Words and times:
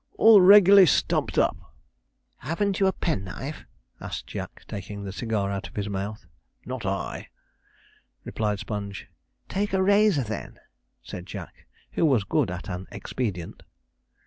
all 0.17 0.41
reg'larly 0.41 0.87
stumped 0.87 1.37
up.' 1.37 1.75
'Haven't 2.39 2.79
you 2.79 2.87
a 2.87 2.91
penknife?' 2.91 3.65
asked 3.99 4.25
Jack, 4.25 4.63
taking 4.67 5.03
the 5.03 5.11
cigar 5.13 5.51
out 5.51 5.67
of 5.67 5.75
his 5.75 5.87
mouth. 5.89 6.25
'Not 6.65 6.87
I,' 6.87 7.27
replied 8.23 8.57
Sponge. 8.57 9.07
'Take 9.47 9.73
a 9.73 9.83
razor, 9.83 10.23
then,' 10.23 10.59
said 11.03 11.27
Jack, 11.27 11.67
who 11.91 12.03
was 12.03 12.23
good 12.23 12.49
at 12.49 12.67
an 12.67 12.87
expedient. 12.91 13.61